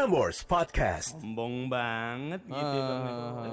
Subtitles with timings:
[0.00, 1.12] Prambors Podcast.
[1.12, 3.02] sombong banget gitu ya bang.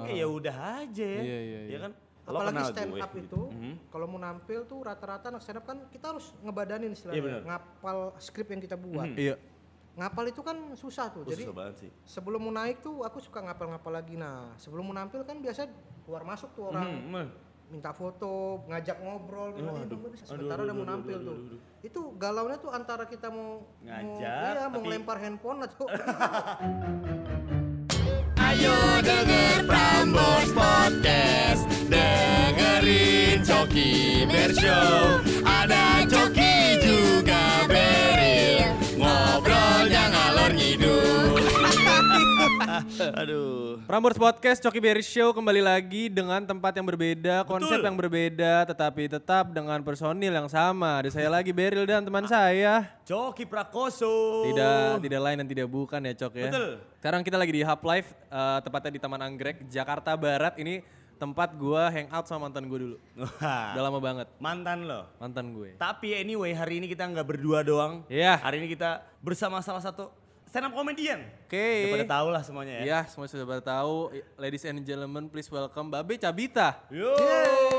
[0.00, 1.20] Oke ya udah aja ya.
[1.20, 1.92] Iya, iya, Ya kan.
[2.24, 3.20] Lo Apalagi stand gue up gitu.
[3.20, 3.72] itu, Mhm.
[3.86, 7.42] kalau mau nampil tuh rata-rata anak stand up kan kita harus ngebadanin Iya, istilahnya, benar.
[7.44, 9.12] ngapal skrip yang kita buat.
[9.12, 9.36] Iya.
[9.94, 11.20] Ngapal itu kan susah tuh.
[11.20, 11.90] Oh, Jadi susah banget sih.
[12.06, 14.16] sebelum mau naik tuh aku suka ngapal-ngapal lagi.
[14.16, 15.68] Nah, sebelum mau nampil kan biasa
[16.02, 17.28] keluar masuk tuh orang Hmm, mah.
[17.68, 19.68] Minta foto, ngajak ngobrol, gitu.
[19.68, 21.36] Eh, Bang, bisa sebentar Aduh, udah mau aduh, nampil aduh, tuh.
[21.36, 21.60] aduh, aduh.
[21.78, 25.84] Itu galaunya tuh antara kita mau Ngajak, mau, iya, mau tapi- ngelempar handphone atau
[28.40, 35.20] Ayo denger Prambors Podcast Dengerin Coki Bershow
[42.98, 43.78] Aduh.
[43.86, 49.06] Prambors Podcast Coki Berry Show kembali lagi dengan tempat yang berbeda, konsep yang berbeda, tetapi
[49.06, 50.98] tetap dengan personil yang sama.
[50.98, 52.90] Ada saya lagi Beril dan teman saya.
[53.06, 54.42] Coki Prakoso.
[54.50, 56.50] Tidak tidak lain dan tidak bukan ya Cok ya.
[56.50, 56.70] Betul.
[56.98, 60.58] Sekarang kita lagi di Hub Life, eh, tepatnya di Taman Anggrek, Jakarta Barat.
[60.58, 60.82] Ini
[61.18, 62.96] tempat gua hangout sama mantan gue dulu.
[63.18, 65.06] Wah, Udah lama banget, mantan lo.
[65.18, 65.74] mantan gue.
[65.78, 68.02] Tapi anyway hari ini kita nggak berdua doang.
[68.10, 68.38] Iya.
[68.38, 70.10] Hari ini kita bersama salah satu
[70.58, 71.22] stand up comedian.
[71.46, 71.70] Oke.
[71.86, 72.82] Udah pada tahu lah semuanya ya.
[72.82, 74.10] Ya, semua sudah pada tahu.
[74.34, 76.82] Ladies and gentlemen, please welcome Babe Cabita.
[76.90, 77.14] Yo.
[77.14, 77.77] Eh,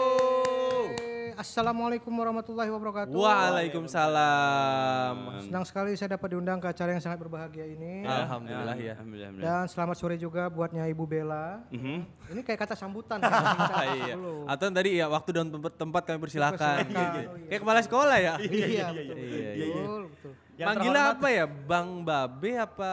[1.40, 3.16] Assalamualaikum warahmatullahi wabarakatuh.
[3.16, 5.16] Waalaikumsalam.
[5.48, 8.04] Senang sekali saya dapat diundang ke acara yang sangat berbahagia ini.
[8.04, 9.00] Alhamdulillah ya.
[9.00, 9.32] Alhamdulillah.
[9.32, 9.64] alhamdulillah.
[9.64, 11.64] Dan selamat sore juga buatnya Ibu Bella.
[11.72, 12.04] Mhm.
[12.36, 13.24] Ini kayak kata sambutan.
[14.04, 14.20] iya.
[14.52, 16.76] Atau tadi ya waktu dan tempat, tempat kami persilakan.
[16.84, 17.48] Persilakan, oh iya.
[17.48, 18.34] Kayak kepala sekolah ya.
[18.44, 18.88] Iya.
[19.00, 20.32] Iya, Betul, betul.
[20.60, 21.46] Yang Manggilnya apa ya?
[21.48, 22.92] Bang Babe apa?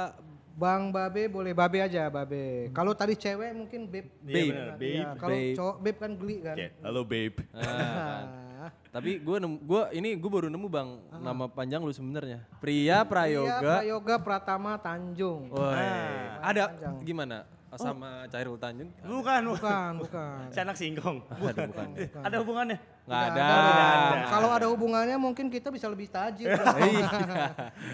[0.56, 2.72] Bang Babe boleh Babe aja Babe.
[2.72, 4.08] Kalau tadi cewek mungkin Beb.
[4.24, 4.48] Iya, Babe.
[4.48, 5.04] Iya, babe.
[5.20, 5.52] Kalau Babe.
[5.52, 6.56] cowok Beb kan geli kan.
[6.56, 7.36] Oke, Halo babe.
[7.52, 8.24] Ah.
[8.96, 10.88] Tapi gue nemu, gua ini gue baru nemu bang
[11.20, 12.40] nama panjang lu sebenarnya.
[12.56, 13.84] Pria Prayoga.
[13.84, 15.52] Prayoga Pratama Tanjung.
[15.52, 15.76] Woi,
[16.40, 16.96] ada panjang.
[17.04, 17.36] gimana?
[17.78, 18.90] Sama Cairul Tanjung?
[19.00, 19.52] Bukan, bukan.
[19.52, 20.40] Bukan, bukan.
[20.50, 21.18] Si anak singkong.
[21.28, 21.88] Ada bukan?
[22.22, 22.78] Ada hubungannya?
[23.06, 23.46] Nggak Nggak ada.
[23.46, 24.26] ada.
[24.26, 26.50] Kalau ada hubungannya mungkin kita bisa lebih tajir.
[26.76, 27.06] Iya.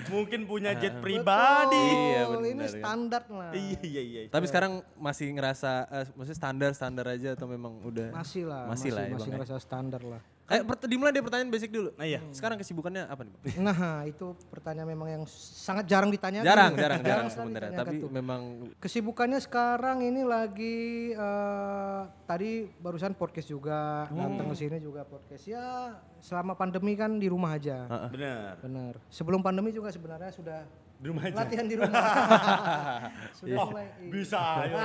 [0.09, 1.77] Mungkin punya jet pribadi.
[1.77, 2.71] Iya, benar, Ini ya.
[2.73, 3.51] standar lah.
[3.53, 4.21] Iya, iya, iya.
[4.29, 8.09] Tapi sekarang masih ngerasa, eh, maksudnya standar standar aja atau memang udah?
[8.13, 9.37] Masih lah, Masih masih, lah ya, masih Bang, ya.
[9.37, 10.23] ngerasa standar lah.
[10.53, 11.91] Eh, dimulai dari pertanyaan basic dulu.
[11.97, 12.21] Nah, iya.
[12.29, 13.43] Sekarang kesibukannya apa nih bang?
[13.65, 16.45] Nah, itu pertanyaan memang yang sangat jarang ditanyakan.
[16.53, 17.79] Jarang, jarang, jarang sekali sebenarnya.
[17.81, 18.11] Tapi tuh.
[18.13, 18.41] memang
[18.77, 20.77] Kesibukannya sekarang ini lagi
[21.11, 24.19] eh, tadi barusan podcast juga, Oh.
[24.19, 25.45] datang ke sini juga podcast.
[25.45, 27.89] Ya, selama pandemi kan di rumah aja.
[28.13, 28.61] Benar.
[28.61, 28.95] Benar.
[29.09, 30.61] Sebelum pandemi juga sebenarnya sudah
[31.03, 31.35] Di rumah aja.
[31.43, 31.91] latihan di rumah.
[33.43, 33.87] sudah Oh, mulai.
[34.07, 34.77] bisa ayo.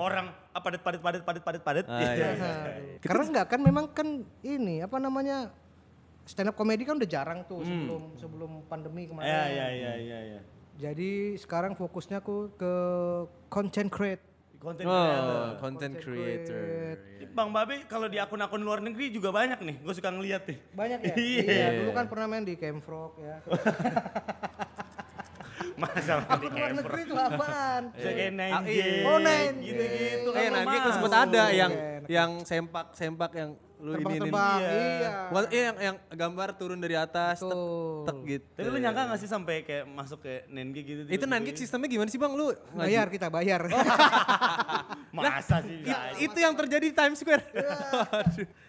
[0.00, 1.84] Orang ah, padat padat padat padat padat padat.
[1.84, 2.32] Ah, iya.
[2.32, 2.96] Aduh.
[3.04, 4.08] Karena enggak kan memang kan
[4.40, 5.52] ini apa namanya
[6.24, 9.28] stand up comedy kan udah jarang tuh sebelum sebelum pandemi kemarin.
[9.28, 9.36] Hmm.
[9.36, 10.40] Iya, iya, iya, iya, iya.
[10.80, 12.72] Jadi sekarang fokusnya aku ke
[13.52, 14.24] content create.
[14.60, 14.84] Creator.
[14.84, 17.00] oh, content creator.
[17.32, 19.76] Bang Babe kalau di akun-akun luar negeri juga banyak nih.
[19.80, 20.58] Gue suka ngeliat nih.
[20.76, 21.14] Banyak ya?
[21.48, 21.68] Iya.
[21.80, 23.40] dulu kan pernah main di Camfrog ya.
[25.80, 27.82] Masa di Akun luar negeri itu apaan?
[28.04, 28.54] Kayak nine
[29.08, 30.28] Oh, Nine gitu-gitu.
[30.36, 31.72] Eh kan sempat ada yang
[32.06, 35.10] yang sempak sempak yang lu ini Terbang-terbang, iya.
[35.32, 37.56] Wah, iya yang yang gambar turun dari atas tek,
[38.04, 38.44] tek gitu.
[38.54, 41.00] Tapi lu nyangka gak sih sampai kayak masuk ke gag gitu?
[41.08, 42.52] Itu nanti sistemnya gimana sih bang lu?
[42.76, 43.64] Bayar kita bayar.
[45.16, 45.80] Masa sih?
[45.82, 47.44] It- itu yang terjadi di Times Square.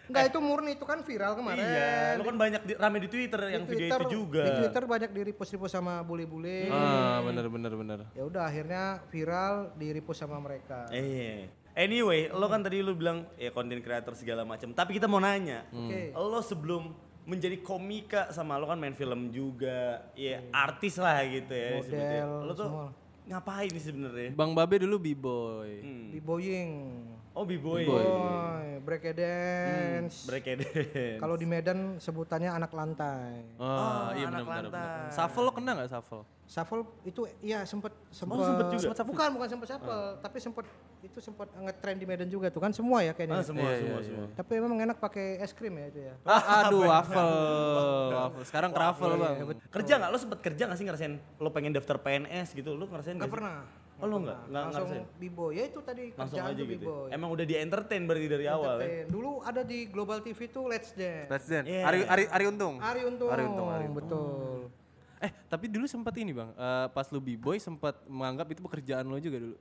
[0.08, 1.62] Enggak itu murni itu kan viral kemarin.
[1.62, 4.44] Iya, lu kan banyak di, rame di Twitter Di yang video Twitter- itu juga.
[4.44, 6.68] Di Twitter banyak di repost repost sama bule-bule.
[6.68, 7.98] ah, bener bener bener.
[8.12, 10.88] Ya udah akhirnya viral di repost sama mereka.
[10.90, 14.72] Eh, anyway, lo kan tadi lu bilang ya content creator segala macam.
[14.72, 16.12] Tapi kita mau nanya, Oke.
[16.16, 21.70] lo sebelum menjadi komika sama lo kan main film juga, ya artis lah gitu ya.
[21.78, 22.24] Model, sebetulnya.
[22.42, 22.88] Lo tuh semua.
[23.22, 24.30] ngapain nih sebenarnya?
[24.34, 25.70] Bang Babe dulu b-boy.
[25.80, 26.08] Hmm.
[26.10, 26.70] Di boying.
[27.32, 27.82] Oh b-boy.
[27.82, 28.04] Boy,
[28.80, 30.28] break dance.
[30.28, 31.16] Break dance.
[31.16, 33.40] Kalau di Medan sebutannya anak lantai.
[33.56, 34.62] Oh, iya anak benar benar.
[34.68, 35.08] lantai.
[35.10, 36.22] Shuffle lo kena nggak shuffle?
[36.44, 38.92] Shuffle itu iya sempet sempet Oh, sempet juga?
[38.92, 40.64] sempet- bukan bukan sempet shuffle, tapi sempet
[41.00, 43.40] itu sempet ngetrend di Medan juga tuh kan semua ya kayaknya.
[43.40, 44.26] Ah, semua, semua, semua.
[44.36, 46.14] Tapi emang enak pakai es krim ya itu ya.
[46.22, 46.36] Ah,
[46.68, 47.32] aduh waffle.
[48.12, 48.44] waffle.
[48.44, 49.34] Sekarang kraffle bang.
[49.72, 50.10] Kerja nggak?
[50.10, 52.76] Lo sempet kerja nggak sih ngerasain lo pengen daftar PNS gitu?
[52.76, 53.36] Lo ngerasain Enggak nggak sih?
[53.40, 53.56] pernah.
[54.02, 54.40] Oh lo nggak?
[54.50, 55.14] Nggak Langsung ngerasain?
[55.14, 56.74] bibo ya itu tadi Langsung kerjaan aja gitu.
[56.74, 56.94] bibo.
[57.06, 57.10] ya?
[57.14, 58.88] Emang udah di entertain berarti dari awal ya?
[59.06, 61.30] Dulu ada di Global TV tuh Let's Dance.
[61.30, 61.66] Let's dance.
[61.70, 61.82] Iya.
[61.86, 62.74] Ari, Ari, Ari Untung.
[62.76, 63.30] Ari Untung.
[63.30, 63.98] Ari Untung, Ari Untung.
[64.02, 64.60] Betul.
[65.22, 69.14] Eh tapi dulu sempat ini bang, eh, pas lu b-boy sempat menganggap itu pekerjaan lo
[69.16, 69.54] juga dulu.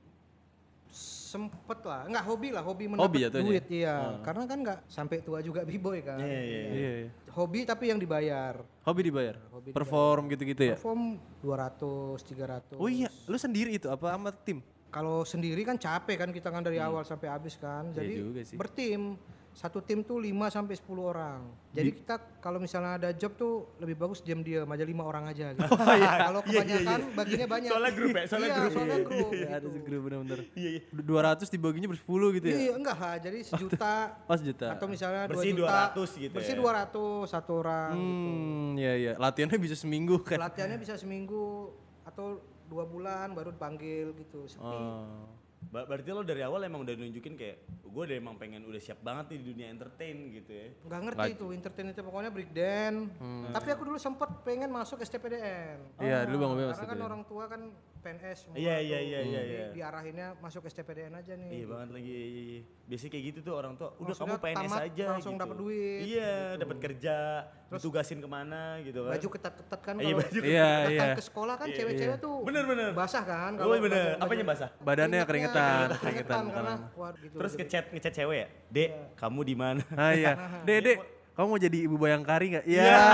[1.32, 3.48] Sempet lah nggak hobi lah hobi Hobi mendapat jatuhnya?
[3.48, 7.10] duit iya karena kan nggak sampai tua juga b-boy kan Iya, iya, Iya, iya.
[7.32, 9.36] hobi tapi yang dibayar Hobi dibayar?
[9.50, 10.76] Hobi Perform gitu-gitu ya?
[10.76, 12.20] perform 200
[12.76, 14.60] 300 Oh iya, lu sendiri itu apa sama tim?
[14.90, 18.24] kalau sendiri kan capek kan kita kan dari awal sampai habis kan jadi Hmm.
[18.28, 18.58] juga sih.
[18.58, 19.16] bertim
[19.52, 21.40] satu tim tuh 5 sampai 10 orang.
[21.72, 25.56] Jadi kita kalau misalnya ada job tuh lebih bagus diam diam aja lima orang aja
[25.56, 25.72] gitu.
[25.72, 27.72] kalau kebanyakan baginya banyak.
[27.72, 28.72] Oh, iya, Soalnya grup ya, soalnya iya, grup.
[28.72, 29.32] Soalnya grup.
[29.32, 29.70] Ya, ada gitu.
[29.76, 30.40] segera bener-bener.
[30.56, 30.82] Iya, iya.
[30.92, 32.56] 200 dibaginya bersepuluh gitu ya?
[32.58, 33.16] Iya, enggak lah.
[33.20, 33.96] Jadi sejuta
[34.32, 34.68] Oh sejuta.
[34.76, 35.82] atau misalnya dua Bersih juta.
[35.96, 36.88] 200 gitu Bersih ya.
[36.88, 37.92] 200 satu orang.
[37.96, 39.14] Hmm, iya iya.
[39.20, 40.40] Latihannya bisa seminggu kan?
[40.40, 41.72] Latihannya bisa seminggu
[42.08, 42.40] atau
[42.72, 44.48] dua bulan baru dipanggil gitu.
[44.48, 44.64] Sepi.
[44.64, 45.41] Oh.
[45.70, 47.58] Berarti lo dari awal emang udah nunjukin kayak
[47.92, 50.68] gue udah emang pengen udah siap banget nih di dunia entertain gitu ya.
[50.88, 53.12] Nggak ngerti itu entertain itu pokoknya break dance.
[53.52, 56.02] Tapi aku dulu sempet pengen masuk STPDN.
[56.02, 57.04] Iya, dulu Bang Karena masuk kan ya.
[57.06, 57.62] orang tua kan
[58.02, 59.66] PNS Iya, iya, iya, iya, Jadi iya.
[59.72, 61.50] diarahinnya masuk STPDN aja nih.
[61.54, 62.04] Iya banget lagi.
[62.04, 62.62] iya, iya, iya.
[62.84, 63.90] Biasanya kayak gitu tuh orang tua.
[63.96, 65.42] Udah Maksudnya kamu PNS tamat, aja langsung gitu.
[65.42, 67.16] dapet duit, Iya, dapat kerja,
[67.72, 69.12] ditugasin ke mana gitu kan.
[69.14, 71.08] Baju ketat-ketat kan Iya, baju Iya, iya.
[71.14, 72.90] ke sekolah kan cewek-cewek tuh Bener, bener.
[72.92, 74.70] basah kan Oh kalau bener, apanya basah?
[74.82, 76.44] Badannya keringetan, keringetan keringetan.
[76.50, 76.74] karena
[77.16, 77.36] gitu.
[77.38, 79.82] Terus ngechat ngechat cewek ya, Dek, kamu di mana?
[79.94, 80.34] Ah iya.
[80.68, 80.98] Dek, dek,
[81.32, 82.66] kamu mau jadi ibu bayangkari nggak?
[82.68, 83.08] Iya,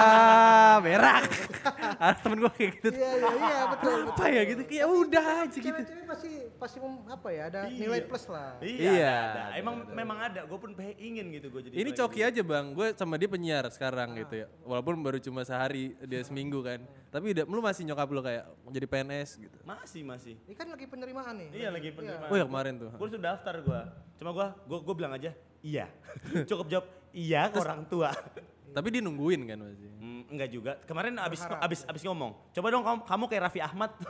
[0.81, 1.23] berak.
[2.01, 2.89] Ada temen gue kayak gitu.
[2.97, 3.99] Iya iya iya betul.
[4.09, 4.61] Apa ya gitu?
[4.73, 5.69] Ya udah aja gitu.
[5.69, 8.57] Cewek-cewek pasti pasti apa ya ada nilai plus lah.
[8.57, 9.57] Iya, Iya, ada, ada.
[9.61, 10.41] Emang memang ada.
[10.49, 11.73] Gue pun pengen ingin gitu gue jadi.
[11.77, 14.47] Ini coki aja bang, gue sama dia penyiar sekarang gitu ya.
[14.65, 16.81] Walaupun baru cuma sehari, dia seminggu kan.
[17.13, 19.57] Tapi udah, lu masih nyokap lu kayak jadi PNS gitu.
[19.61, 20.35] Masih masih.
[20.49, 21.49] Ini kan lagi penerimaan nih.
[21.53, 22.29] Iya lagi penerimaan.
[22.33, 22.89] Oh ya kemarin tuh.
[22.97, 23.81] Gue sudah daftar gue.
[24.17, 25.31] Cuma gue gue gue bilang aja
[25.61, 25.85] iya.
[26.49, 26.85] Cukup jawab
[27.17, 28.13] iya ke orang tua.
[28.77, 29.89] Tapi dia nungguin kan masih.
[29.97, 30.71] Hmm, enggak juga.
[30.85, 32.37] Kemarin abis abis abis ngomong.
[32.53, 33.91] Coba dong kamu, kamu kayak Raffi Ahmad.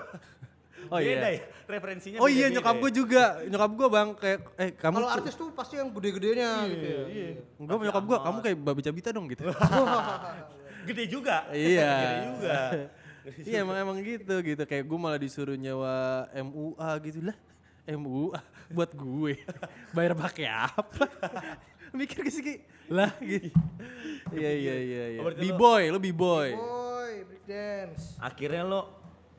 [0.88, 1.42] Oh Beda iya.
[1.42, 2.18] ya referensinya.
[2.22, 2.80] Oh iya beda-beda nyokap ya.
[2.80, 6.86] gue juga, nyokap gue bang kayak eh kamu Kalau artis tuh pasti yang gede-gedenya gitu
[6.88, 7.02] ya.
[7.60, 9.52] Gue nyokap gue, kamu kayak babi cabita dong gitu.
[10.88, 11.50] Gede juga.
[11.52, 11.92] Iya.
[11.92, 12.58] Gede juga.
[13.44, 17.36] iya emang emang gitu gitu kayak gue malah disuruh nyewa MUA gitu lah
[17.84, 18.40] MUA
[18.72, 19.34] buat gue
[19.92, 21.06] bayar pakai apa
[21.98, 22.56] mikir ke sih Ki?
[22.88, 23.52] lah gitu
[24.38, 28.04] iya iya iya iya Oh, berarti b lo- boy lo b boy Boy, break dance.
[28.18, 28.82] Akhirnya lo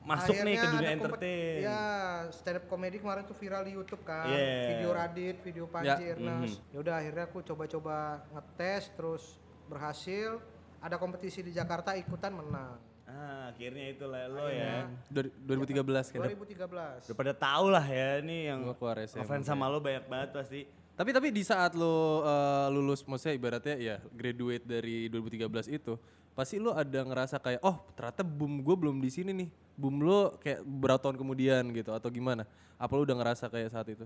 [0.00, 1.60] masuk nih ke dunia entertain.
[1.60, 1.84] Ya,
[2.30, 4.24] stand up comedy kemarin tuh viral di YouTube kan.
[4.26, 4.72] Yeah.
[4.72, 6.64] Video Radit, video Panji Ernest.
[6.66, 7.96] Ya udah akhirnya aku coba-coba
[8.30, 9.36] ngetes terus
[9.68, 10.40] berhasil.
[10.78, 12.80] Ada kompetisi di Jakarta ikutan menang.
[13.04, 14.88] Ah, akhirnya itu lah lo ya.
[15.08, 17.04] Dari 2013 kan 2013.
[17.04, 19.20] Udah pada tau lah ya nih yang Gua keluar SMA.
[19.20, 20.60] ngefans sama lo banyak banget pasti.
[20.98, 25.94] Tapi tapi di saat lo eh, lulus maksudnya ibaratnya ya graduate dari 2013 itu
[26.34, 29.48] pasti lo ada ngerasa kayak oh ternyata boom gue belum di sini nih.
[29.78, 32.42] Boom lo kayak beberapa tahun kemudian gitu atau gimana?
[32.74, 34.02] Apa lo udah ngerasa kayak saat itu?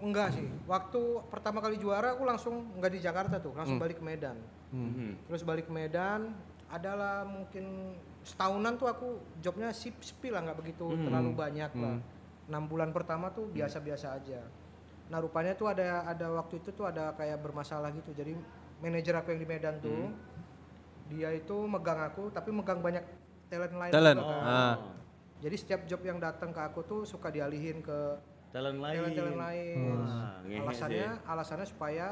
[0.00, 0.44] Enggak sih.
[0.68, 1.00] Waktu
[1.32, 4.36] pertama kali juara aku langsung nggak di Jakarta tuh, langsung balik ke Medan.
[5.28, 6.32] Terus balik ke Medan,
[6.68, 7.96] adalah mungkin
[8.26, 9.08] setahunan tuh aku
[9.40, 11.96] jobnya sip sepi lah nggak begitu terlalu banyak lah.
[12.48, 14.44] Enam bulan pertama tuh biasa-biasa aja.
[15.06, 18.10] Nah rupanya tuh ada ada waktu itu tuh ada kayak bermasalah gitu.
[18.10, 18.34] Jadi
[18.82, 20.10] manajer aku yang di Medan tuh,
[21.06, 23.02] dia itu megang aku tapi megang banyak
[23.46, 24.18] talent lain Talent.
[24.18, 24.46] juga kan.
[24.46, 24.74] Ah.
[25.36, 27.98] Jadi setiap job yang datang ke aku tuh suka dialihin ke
[28.50, 28.96] Talent lain.
[29.04, 29.76] talent-talent lain.
[30.00, 31.28] Wah, ngehe alasannya sih.
[31.28, 32.06] alasannya supaya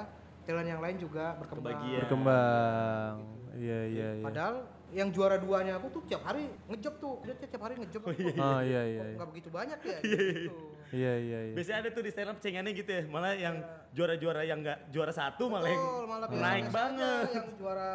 [0.45, 1.73] talent yang lain juga berkembang.
[1.73, 2.01] Kebagian.
[2.05, 3.15] berkembang
[3.55, 4.55] iya iya iya Padahal
[4.95, 8.03] yang juara duanya aku tuh tiap hari ngejob tuh, dia tiap hari ngejob.
[8.07, 9.99] Oh, oh iya iya iya Nggak begitu banyak ya.
[10.07, 10.55] gitu.
[10.95, 13.03] iya iya iya Biasanya ada tuh di stand up cengannya gitu ya.
[13.11, 13.57] Malah yang
[13.91, 17.27] juara-juara yang enggak juara satu malah yang malah naik banget.
[17.35, 17.91] Yang juara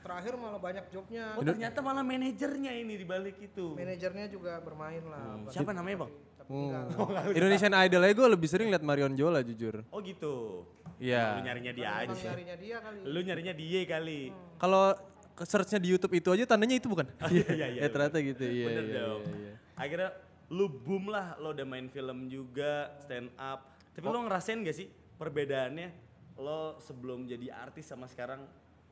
[0.00, 1.24] terakhir malah banyak jobnya.
[1.38, 3.78] Oh ternyata malah manajernya ini di balik itu.
[3.78, 5.38] Manajernya juga bermain lah.
[5.54, 6.12] Siapa namanya bang?
[6.50, 7.30] Hmm.
[7.30, 10.66] Indonesian Idol aja gue lebih sering liat Marion Jola jujur Oh gitu.
[10.98, 11.38] Iya.
[11.38, 12.26] Lu nyarinya dia aja sih.
[12.26, 12.98] nyarinya dia kali.
[13.06, 14.20] Lu nyarinya dia kali.
[14.58, 18.42] kalau ke searchnya di YouTube itu aja tandanya itu bukan iya, iya, ya ternyata gitu
[18.42, 19.22] iya Bener iya, dong.
[19.24, 19.54] iya, iya.
[19.74, 20.10] Akhirnya
[20.50, 23.70] lu boom lah, lo udah main film juga, stand up.
[23.90, 25.88] Tapi lo ngerasain gak sih perbedaannya
[26.36, 28.42] lo sebelum jadi artis sama sekarang,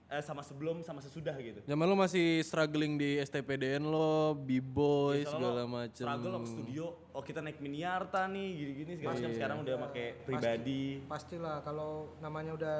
[0.07, 1.59] eh sama sebelum sama sesudah gitu?
[1.64, 6.05] Zaman lo masih struggling di STPDN lo, B-boy Misalnya segala lo macem.
[6.05, 9.19] Struggle lo ke studio, oh kita naik Miniarta nih, gini-gini segala Iya.
[9.19, 9.31] macam.
[9.35, 10.83] Sekarang udah pakai pribadi.
[11.05, 12.78] Pastilah kalau namanya udah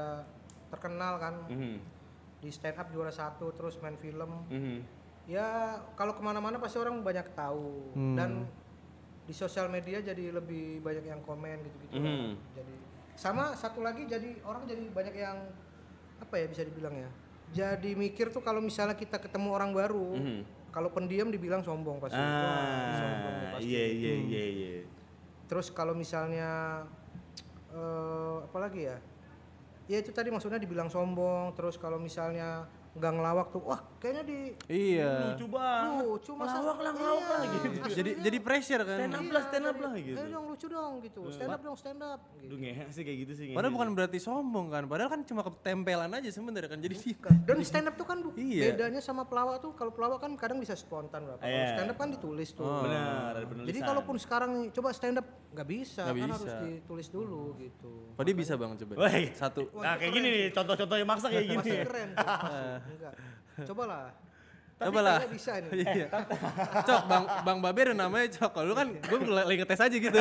[0.69, 1.75] terkenal kan Mhm,
[2.39, 4.79] di stand up juara satu terus main film mhm.
[5.27, 5.47] ya
[5.93, 8.47] kalau ke mana-mana pasti orang banyak tahu dan
[9.23, 12.09] di sosial media jadi lebih banyak yang komen gitu-gitu lah.
[12.09, 12.31] Mhm.
[12.55, 12.75] jadi
[13.13, 15.39] sama satu lagi jadi orang jadi banyak yang
[16.19, 17.11] apa ya bisa dibilang ya
[17.49, 20.41] jadi mikir tuh kalau misalnya kita ketemu orang baru Mhm.
[20.71, 23.67] kalau pendiam dibilang sombong pasti Wah, sombong Ah, pasti.
[23.67, 24.71] iya iya iya iya.
[25.45, 26.85] terus kalau misalnya
[27.69, 28.97] eh apalagi ya
[29.89, 34.39] ya itu tadi maksudnya dibilang sombong terus kalau misalnya nggak ngelawak tuh wah kayaknya di
[34.67, 35.31] Iya.
[35.31, 36.03] Lucu banget.
[36.03, 37.67] lucu masa Ngelawak lah, ngelawak iya, lah gitu.
[38.01, 38.99] Jadi jadi pressure kan.
[38.99, 40.19] Stand up lah, stand up lah gitu.
[40.19, 42.55] ayo dong lucu dong gitu stand up dong stand up gitu.
[42.59, 43.47] Ngehe sih kayak gitu sih.
[43.55, 44.83] Padahal bukan berarti sombong kan.
[44.85, 46.81] Padahal kan cuma ketempelan aja sebenarnya kan.
[46.81, 47.15] Jadi dia
[47.47, 48.75] dan stand up tuh kan bu- Iya.
[48.75, 51.69] bedanya sama pelawak tuh kalau pelawak kan kadang bisa spontan berapa kalau Iya.
[51.71, 53.69] stand up kan ditulis tuh Benar, ada penulisan.
[53.69, 56.35] jadi kalaupun sekarang nih coba stand up nggak bisa Nggak kan bisa.
[56.37, 58.93] harus ditulis dulu gitu Oh dia bisa bang coba.
[58.99, 59.23] Woi.
[59.33, 59.61] Satu.
[59.79, 61.59] Nah kayak gini nih, contoh-contoh yang maksa kayak gini.
[61.63, 62.27] masih keren tuh.
[62.93, 63.15] enggak
[63.67, 64.05] coba lah
[64.79, 65.19] Coba lah.
[65.27, 66.07] Bisa ini Iya.
[66.87, 68.51] Cok, Bang Bang Babe ada namanya Cok.
[68.55, 70.19] Kalau lu kan gue lagi ngetes aja gitu.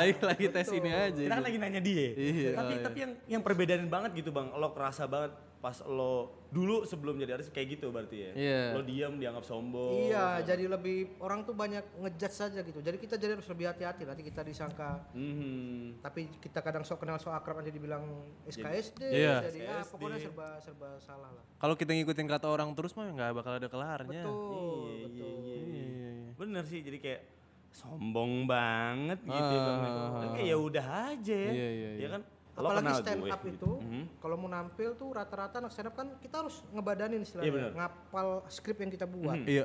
[0.00, 1.22] lagi lagi tes ini aja.
[1.28, 2.08] Kita kan lagi nanya dia.
[2.16, 2.50] Iya.
[2.56, 7.18] Tapi tapi yang yang perbedaan banget gitu bang, lo kerasa banget pas lo dulu sebelum
[7.18, 8.32] jadi artis kayak gitu berarti ya.
[8.32, 8.62] Iya.
[8.72, 10.06] Lo diam dianggap sombong.
[10.06, 12.78] Iya, jadi lebih orang tuh banyak ngejudge saja gitu.
[12.78, 14.06] Jadi kita jadi harus lebih hati-hati.
[14.06, 15.98] Nanti kita disangka, Mhm.
[15.98, 18.06] tapi kita kadang sok kenal sok akrab aja dibilang
[18.46, 19.02] SKSD.
[19.02, 19.50] Iya.
[19.50, 21.44] Jadi ya pokoknya serba serba salah lah.
[21.58, 24.22] Kalau kita ngikutin kata orang terus mah nggak bakal ada kelarnya.
[24.22, 25.26] Betul, Iya, betul.
[25.42, 26.12] iya, iya, Iya, iya.
[26.38, 27.22] Bener sih, jadi kayak
[27.68, 29.78] sombong banget gitu ya bang.
[29.82, 30.10] Ah.
[30.16, 31.50] Tapi kayak ya udah aja ya.
[31.52, 32.00] Iya, iya, iya.
[32.00, 32.22] Ya kan.
[32.58, 34.02] Lo Apalagi stand gue up itu, Mhm.
[34.18, 37.72] kalau mau nampil tuh rata-rata anak stand up kan kita harus ngebadanin Iya, istilahnya, benar.
[37.72, 39.38] ngapal skrip yang kita buat.
[39.40, 39.64] Iya.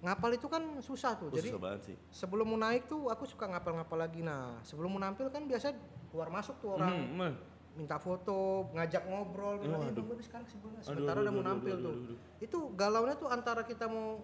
[0.00, 1.30] Ngapal itu kan susah tuh.
[1.30, 1.96] Oh, Jadi susah sih.
[2.10, 4.20] sebelum mau naik tuh aku suka ngapal-ngapal lagi.
[4.20, 5.72] Nah, sebelum mau nampil kan biasa
[6.10, 7.34] keluar masuk tuh orang Mhm, mah.
[7.74, 11.50] minta foto, ngajak ngobrol, bilang, "Eh, Bang Bobi sekarang sebenarnya sementara aduh, udah mau aduh,
[11.50, 11.94] nampil aduh, tuh.
[11.96, 14.22] aduh, Itu galaunya tuh antara kita mau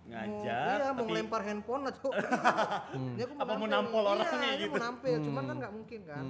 [0.00, 2.10] Ngajak, mau, iya, mau ngelempar handphone atau
[3.20, 3.70] aku Apa mau nampil.
[3.70, 4.70] nampol Iya, orangnya ini gitu.
[4.70, 6.24] mau nampil, cuman kan nggak mungkin kan.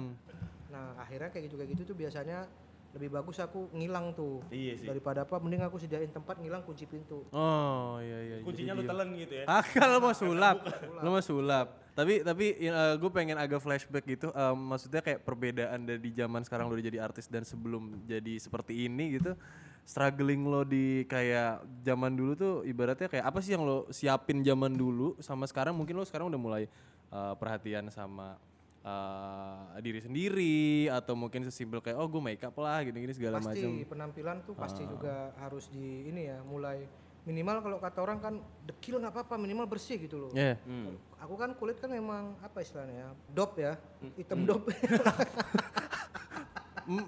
[0.71, 2.47] Nah, akhirnya kayak gitu kayak gitu tuh biasanya
[2.91, 4.83] lebih bagus aku ngilang tuh Iya sih.
[4.83, 8.35] daripada apa mending aku sediain tempat ngilang kunci pintu Oh iya iya.
[8.41, 8.91] Kuncinya jadi diem.
[8.91, 9.45] telan gitu ya.
[9.47, 10.57] Akal lo mau sulap,
[11.03, 11.67] lo mau sulap.
[11.91, 12.55] Tapi tapi
[12.97, 14.27] gue pengen agak flashback gitu.
[14.29, 18.87] em, maksudnya kayak perbedaan dari zaman sekarang lo udah jadi artis dan sebelum jadi seperti
[18.87, 19.35] ini gitu.
[19.81, 24.71] Struggling lo di kayak zaman dulu tuh ibaratnya kayak apa sih yang lo siapin zaman
[24.71, 26.63] dulu sama sekarang mungkin lo sekarang udah mulai
[27.07, 28.35] eh, perhatian sama
[28.81, 30.57] eh, diri sendiri
[30.87, 33.71] atau mungkin sesimpel kayak oh gue make up lah gini-gini segala pasti macam.
[33.87, 34.89] penampilan tuh pasti Ah.
[34.89, 36.85] juga harus di ini ya mulai
[37.21, 38.33] minimal kalau kata orang kan
[38.63, 40.57] dekil nggak apa-apa minimal bersih gitu loh Iya.
[40.63, 40.97] Hmm.
[41.15, 44.11] aku kan kulit kan memang apa istilahnya ya dop ya Hmm.
[44.15, 44.73] hitam dop M-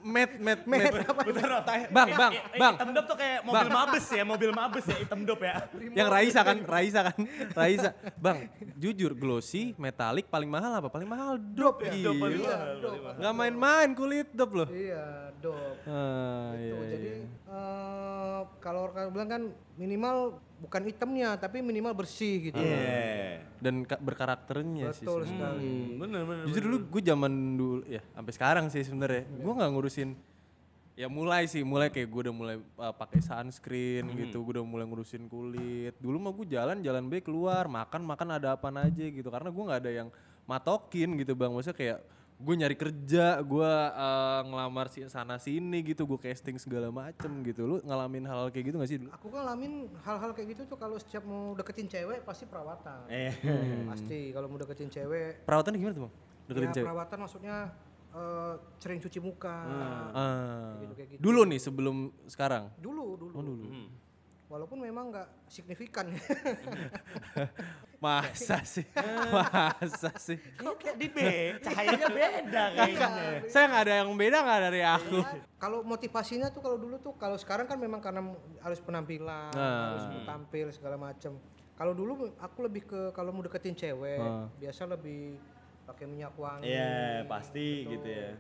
[0.04, 0.82] Met, met, met.
[1.04, 1.88] Otaknya.
[1.90, 2.74] Bang, bang, bang.
[2.76, 5.54] Hitam dop tuh kayak mobil mabes ya, mobil mabes ya, hitam dop ya.
[5.94, 7.18] Yang Raisa kan, Raisa kan,
[7.52, 7.90] Raisa.
[8.16, 10.90] Bang, jujur glossy, metalik paling mahal apa?
[10.90, 11.94] Paling mahal dop ya.
[11.96, 12.70] Dop paling mahal.
[13.18, 14.68] Nggak main-main kulit dop loh.
[14.68, 16.72] iya dop Ah, Gitu.
[16.72, 17.10] iya, jadi
[17.54, 19.44] eh, kalau orang bilang kan
[19.76, 20.16] minimal
[20.58, 23.46] bukan hitamnya tapi minimal bersih gitu Iya.
[23.60, 25.04] Dan ka- berkarakternya sih.
[25.04, 26.44] betul sekali Hmm, bener bener.
[26.48, 29.24] Jujur dulu gue zaman dulu ya sampai sekarang sih sebenarnya.
[29.30, 30.10] Gue nggak ngurusin
[30.94, 34.86] ya mulai sih mulai kayak gue udah mulai uh, pakai sunscreen gitu gue udah mulai
[34.86, 39.26] ngurusin kulit dulu mah gue jalan jalan baik keluar makan makan ada apa aja gitu
[39.26, 40.10] karena gue nggak ada yang
[40.46, 41.98] matokin gitu bang maksudnya kayak
[42.44, 47.64] gue nyari kerja gue uh, ngelamar sana sini gitu gue casting segala macem gitu.
[47.64, 49.10] Lu ngalamin hal, -hal kayak gitu gak sih dulu?
[49.16, 53.08] Aku ngalamin hal-hal kayak gitu tuh kalau setiap mau deketin cewek pasti perawatan.
[53.08, 53.32] Eh.
[53.88, 54.36] pasti.
[54.36, 55.48] Kalau mau deketin cewek.
[55.48, 56.14] Perawatannya gimana tuh bang?
[56.44, 56.88] Deketin ya cewek?
[56.92, 57.56] perawatan maksudnya
[58.12, 59.58] eh, sering cuci muka.
[60.12, 60.76] Ah.
[60.84, 61.20] gitu, kayak gitu.
[61.24, 62.68] dulu nih sebelum sekarang?
[62.78, 63.40] Dulu dulu,
[63.72, 63.88] Hmm.
[64.54, 66.14] Walaupun memang nggak signifikan.
[68.04, 68.84] Masa sih?
[69.32, 70.36] Masa sih?
[70.60, 71.18] Kok kayak di B,
[71.58, 73.08] cahayanya beda kayaknya.
[73.48, 75.18] saya nggak ada yang beda nggak dari aku?
[75.56, 78.22] Kalau motivasinya tuh kalau dulu tuh kalau sekarang kan memang karena
[78.60, 79.96] harus penampilan Nah.
[79.96, 81.40] harus tampil segala macam
[81.74, 84.46] kalau dulu aku lebih ke kalau mau deketin cewek Ah.
[84.54, 85.40] biasa lebih
[85.84, 86.68] pakai minyak wangi.
[86.70, 88.36] Iya, pasti gitu ya.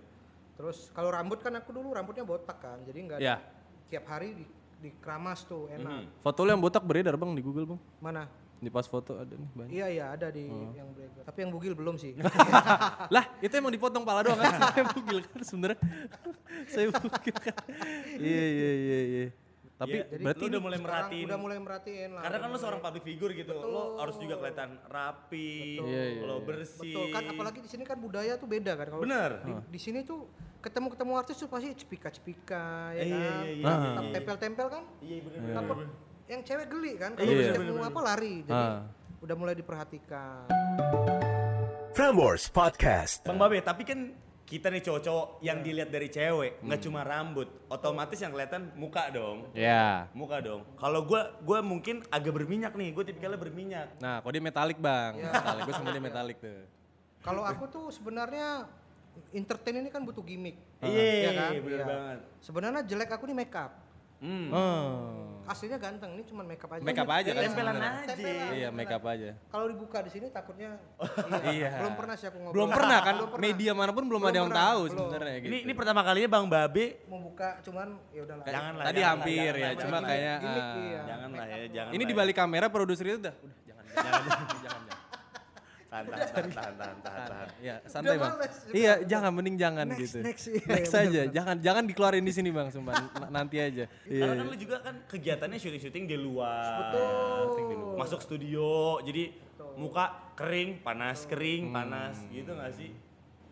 [0.53, 3.41] terus kalau rambut kan aku dulu rambutnya botak kan jadi nggak ya
[3.89, 4.45] tiap hari
[4.83, 6.11] di, keramas tuh enak.
[6.19, 7.79] Foto lu yang botak beredar bang di Google bang.
[8.03, 8.23] Mana?
[8.59, 9.71] Di pas foto ada nih banyak.
[9.71, 10.71] Iya iya ada di Oh.
[10.71, 12.15] yang breaker tapi yang bugil belum sih.
[13.15, 14.51] Lah itu emang dipotong pala doang kan?
[14.71, 15.79] Saya bugil kan sebenarnya.
[16.71, 17.55] Saya bugil kan?
[18.19, 19.25] Iya iya iya iya
[19.83, 21.25] tapi Iya, berarti lu ini udah mulai merhatiin.
[21.25, 24.69] udah mulai merhatiin lah Karena kan lo seorang public figure gitu, lo harus juga kelihatan
[24.85, 26.45] rapi, Iya, iya, lo iya.
[26.45, 26.79] bersih.
[26.81, 29.31] betul kan apalagi di sini kan budaya tuh beda kan kalau Bener.
[29.41, 30.25] di, di sini tuh
[30.59, 34.67] ketemu ketemu artis tuh pasti cepika cepika ya Iya, kan iya, iya, iya, Tem- tempel-tempel
[34.69, 35.77] kan Iya bener takut
[36.23, 37.51] yang cewek geli kan kalau Iya.
[37.53, 38.79] ketemu apa lari jadi Ah.
[39.19, 40.47] udah mulai diperhatikan
[41.93, 43.21] Prambors Podcast.
[43.21, 44.17] Bang Babe, tapi kan
[44.53, 49.49] kita nih cowok-cowok yang dilihat dari cewek, nggak cuma rambut, otomatis yang kelihatan muka dong.
[49.57, 50.61] ya Muka dong.
[50.77, 53.97] Kalau gua gua mungkin agak berminyak nih, gue tipikalnya berminyak.
[53.97, 56.61] nah kalau dia metalik bang metalik gue sama dia metalik tuh
[57.23, 58.67] kalau aku tuh sebenarnya
[59.33, 60.59] entertain ini kan butuh gimmick.
[60.83, 61.51] Iya, ya kan?
[61.57, 61.85] bener Iya.
[61.87, 62.19] banget.
[62.43, 63.71] Sebenarnya jelek aku nih make up.
[64.19, 64.47] Hmm.
[64.51, 65.32] Oh.
[65.43, 66.81] Aslinya ganteng, ini cuma make up aja.
[66.83, 67.89] Make up aja kan Tempelan aja.
[68.15, 68.51] Tempelan.
[68.55, 69.29] Iya, make up aja.
[69.51, 70.79] Kalau dibuka di sini takutnya
[71.55, 71.69] Iya.
[71.83, 72.53] Belum pernah sih aku ngobrol.
[72.55, 73.13] Belum pernah kan?
[73.19, 73.43] Belum pernah.
[73.43, 75.49] Media mana pun belum, Belum ada yang pernah, tahu sebenarnya gitu.
[75.51, 78.45] Ini ini pertama kalinya Bang Babe mau buka cuman ya udahlah.
[78.47, 80.09] Jangan lah, Tadi jangan hampir ya, jangan cuma lah.
[80.09, 81.01] kayak Gimmick, ah, iya.
[81.03, 81.91] Jangan lah ya, jangan.
[81.91, 82.19] Ini lah di ya.
[82.23, 84.21] balik kamera produser itu udah udah jangan jangan.
[84.63, 85.01] jangan.
[85.93, 87.47] Tahan, tahan, tahan, tahan, tahan, tahan, tahan.
[87.61, 88.33] Iya, santai bang.
[88.33, 88.55] males.
[88.73, 90.17] Iya, jangan mending jangan Next, gitu.
[90.25, 92.97] next, iya, Next iya, aja, jangan jangan dikeluarin di sini bang, sumpah.
[93.29, 93.85] Nanti aja.
[94.09, 94.21] Iya.
[94.25, 96.89] Karena kan lu juga kan kegiatannya syuting-syuting di luar.
[96.89, 97.93] Betul.
[97.93, 99.37] Masuk studio, jadi
[99.77, 102.89] muka kering, panas, kering, panas, gitu gak sih?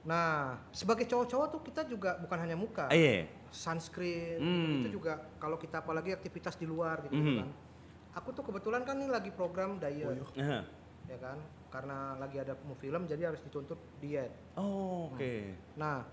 [0.01, 2.89] Nah, sebagai cowok-cowok tuh kita juga bukan hanya muka.
[2.89, 3.29] Ah, iya.
[3.53, 4.81] Sunscreen Hmm.
[4.81, 7.37] itu juga kalau kita apalagi aktivitas di luar gitu Mhm.
[7.37, 7.49] kan.
[8.17, 10.25] Aku tuh kebetulan kan ini lagi program diet.
[10.33, 10.65] Nah.
[11.05, 11.37] Ya kan?
[11.71, 14.27] Karena lagi ada mau film jadi harus dituntut diet.
[14.53, 15.55] Oh, oke.
[15.79, 16.03] Nah,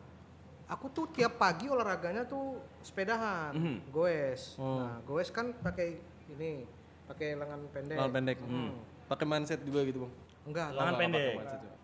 [0.70, 3.76] aku tuh tiap pagi olahraganya tuh sepedahan, Mhm.
[3.90, 4.54] goes.
[4.54, 4.86] Oh.
[4.86, 5.98] Nah, goes kan pakai
[6.30, 6.62] ini,
[7.10, 7.98] pakai lengan pendek.
[7.98, 8.36] Lengan pendek.
[8.38, 8.70] Hmm.
[9.10, 10.12] Pakai mindset juga gitu bang.
[10.46, 11.32] Enggak, Lengan pendek.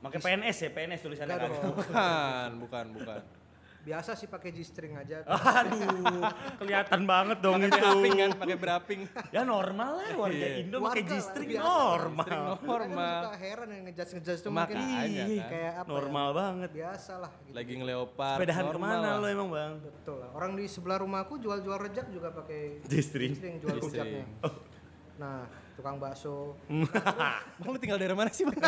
[0.00, 1.66] pakai PNS ya, PNS tulisannya enggak kan.
[1.66, 3.20] Bukan, bukan, bukan.
[3.84, 5.20] Biasa sih pakai G-string aja.
[5.60, 6.24] Aduh,
[6.56, 7.76] kelihatan banget dong Pakai itu.
[7.78, 9.00] beraping kan, pakai beraping.
[9.28, 10.56] Ya normal lah warga Iya.
[10.58, 11.68] Indo pakai G-string biasa.
[11.68, 12.24] normal.
[12.24, 13.20] Kan Normal.
[13.22, 15.28] suka heran yang ngejudge-ngejudge tuh Makanya mungkin kan.
[15.28, 16.68] ih, kayak apa Normal banget.
[16.70, 16.76] ya?
[16.80, 17.52] Biasa lah gitu.
[17.52, 18.36] Lagi ngeleopard.
[18.36, 19.14] Sepedahan normal ke mana lah.
[19.14, 19.72] lo emang bang?
[19.78, 20.28] Betul lah.
[20.32, 23.32] Orang di sebelah rumahku jual-jual rejak juga pakai G-string.
[23.32, 24.00] G-string jual G-string.
[24.00, 24.24] rejaknya.
[25.14, 26.54] Nah, tukang bakso.
[27.60, 28.58] Bang lu tinggal daerah mana sih bang?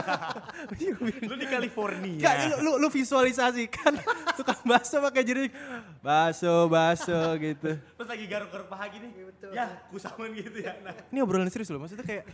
[1.30, 2.18] Lu di California.
[2.22, 3.98] Gak, lu, lu, lu visualisasikan
[4.38, 5.50] tukang bakso pakai jenis
[6.02, 7.78] bakso, bakso gitu.
[7.78, 9.08] Terus lagi garuk-garuk paha gini.
[9.14, 9.50] Iya, betul.
[9.54, 10.75] Ya, kusaman gitu ya.
[10.82, 10.94] Nah.
[11.10, 12.25] Ini obrolan serius loh, maksudnya kayak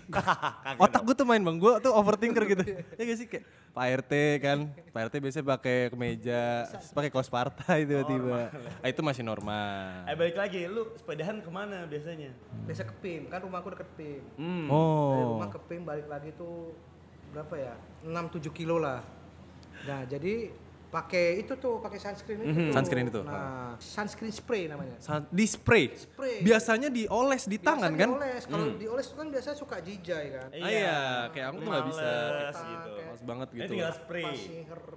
[0.81, 2.64] otak gue tuh main bang, gue tuh overthinker gitu.
[2.73, 4.12] ya gak sih kayak Pak RT
[4.45, 4.59] kan,
[4.93, 8.52] Pak RT biasanya pakai kemeja, pakai kaos partai tiba-tiba.
[8.85, 10.05] Ah, itu masih normal.
[10.05, 12.37] Eh balik lagi, lu sepedahan ke mana biasanya?
[12.69, 14.21] Biasa ke PIM, kan rumahku deket PIM.
[14.37, 14.62] Hmm.
[14.64, 14.75] Dari
[15.21, 16.75] Oh, rumah ke PIM balik lagi tuh
[17.31, 17.75] berapa ya?
[18.02, 19.00] 6-7 kilo lah.
[19.83, 20.50] Nah, jadi
[20.88, 22.52] pakai itu tuh, pakai sunscreen itu.
[22.52, 22.75] Mhm, tuh.
[22.76, 23.20] sunscreen itu.
[23.25, 25.01] Nah, sunscreen spray namanya.
[25.01, 25.88] San- di spray.
[25.88, 26.44] Spray.
[26.44, 28.09] Biasanya dioles di tangan Biasa kan?
[28.12, 28.42] Dioles.
[28.44, 30.48] Kalau dioles tuh kan biasanya suka jijai kan.
[30.53, 31.01] Ah, iya,
[31.33, 32.05] kayak aku tuh nggak bisa.
[32.05, 32.90] Males Kita gitu.
[33.01, 33.72] Males banget Ini gitu.
[33.72, 34.25] tinggal spray.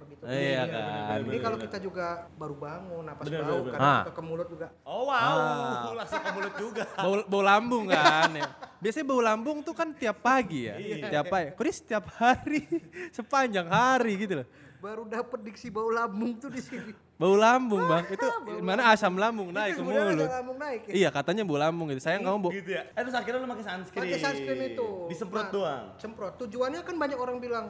[0.06, 0.22] Gitu.
[0.28, 1.18] Iya kan.
[1.24, 4.02] Ini kalau kita juga baru bangun, napas Bener, bau, bener, Ah.
[4.04, 4.68] ke, mulut juga.
[4.84, 6.84] Oh wow, langsung ke mulut juga.
[6.92, 8.44] bau, bau lambung kan ya.
[8.76, 10.76] Biasanya bau lambung tuh kan tiap pagi ya.
[11.08, 11.48] Tiap pagi.
[11.52, 12.60] Kok dia setiap hari,
[13.16, 14.46] sepanjang hari gitu loh.
[14.76, 16.92] Baru dapet diksi bau lambung tuh di sini.
[17.16, 18.26] Bau lambung bang, itu
[18.60, 20.28] mana asam lambung naik ke mulut.
[20.28, 20.92] lambung naik ya.
[20.92, 22.04] Iya katanya bau lambung gitu.
[22.04, 22.52] Sayang kamu bau.
[22.52, 22.84] Gitu ya.
[22.92, 24.02] Eh terus akhirnya lu pakai sunscreen.
[24.04, 24.88] Pakai sunscreen itu.
[25.08, 25.84] Disemprot Nah, doang.
[25.96, 26.32] Semprot.
[26.36, 27.66] Tujuannya kan banyak orang bilang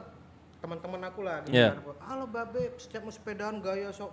[0.59, 1.79] teman-teman aku lah gitu Iya.
[1.79, 1.95] kan.
[2.03, 4.11] Halo babe, setiap mau sepedaan gaya sok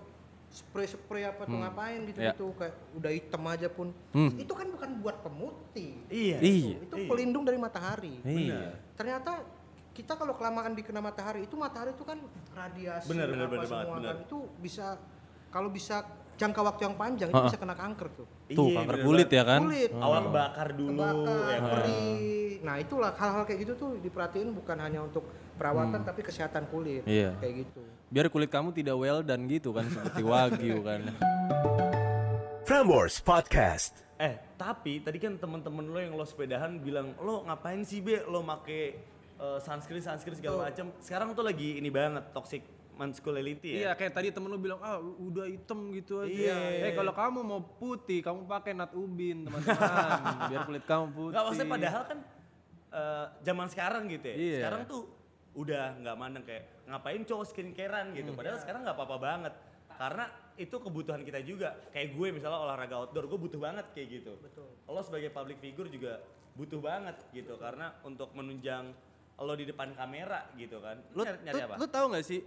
[0.48, 2.30] spray-spray apa tuh ngapain gitu Iya.
[2.30, 3.90] gitu kayak udah hitam aja pun.
[4.14, 4.38] Hmm.
[4.38, 4.70] Itu kan
[5.04, 6.00] buat pemutih.
[6.08, 6.40] Iya.
[6.40, 6.76] Iya.
[6.80, 8.16] Itu pelindung dari matahari.
[8.24, 8.72] Iya.
[8.96, 9.44] Ternyata
[9.92, 12.18] kita kalau kelamaan dikena matahari itu matahari itu kan
[12.50, 14.08] radiasi Bener, bener, apa bener semua banget, bener.
[14.10, 14.86] kan itu bisa
[15.54, 15.96] kalau bisa
[16.34, 17.46] jangka waktu yang panjang itu Ha-ha.
[17.46, 18.26] bisa kena kanker tuh.
[18.50, 19.60] Tuh Iya, kanker kulit ya kan?
[19.62, 19.90] Kulit.
[19.94, 21.86] Awal kebakar dulu Kebakar, ya kan.
[22.64, 27.06] Nah, itulah hal-hal kayak gitu tuh diperhatiin bukan hanya untuk perawatan tapi kesehatan kulit.
[27.06, 27.38] Iya.
[27.38, 27.80] Kayak gitu.
[28.10, 31.06] Biar kulit kamu tidak well dan gitu kan seperti wagyu kan.
[32.66, 34.03] Frameworks Podcast.
[34.14, 38.46] Eh, tapi tadi kan temen-temen lo yang lo sepedahan bilang, lo ngapain sih be lo
[38.46, 38.94] make
[39.34, 40.94] eh, sunscreen sunscreen segala macam.
[41.02, 42.62] Sekarang tuh lagi ini banget toxic
[42.94, 43.98] masculinity Iya ya.
[43.98, 46.30] kayak tadi temen lu bilang ah udah hitam gitu aja.
[46.30, 46.90] Iya.
[46.90, 51.34] Eh kalau kamu mau putih kamu pakai nat ubin teman-teman biar kulit kamu putih.
[51.34, 52.18] Gak maksudnya padahal kan
[52.94, 54.36] eh, zaman sekarang gitu ya.
[54.38, 54.58] Iya.
[54.62, 55.02] Sekarang tuh
[55.54, 58.30] udah nggak mandang kayak ngapain cowok skincarean gitu.
[58.34, 59.54] Padahal sekarang nggak apa-apa banget.
[59.94, 61.74] Karena itu kebutuhan kita juga.
[61.90, 64.32] Kayak gue misalnya olahraga outdoor, gue butuh banget kayak gitu.
[64.38, 64.68] Betul.
[64.86, 66.22] Lo sebagai public figure juga
[66.54, 67.58] butuh banget gitu.
[67.58, 68.94] Karena untuk menunjang
[69.34, 71.02] lo di depan kamera gitu kan.
[71.10, 71.74] Lu, nyari, apa?
[71.74, 72.40] lu tahu nggak sih?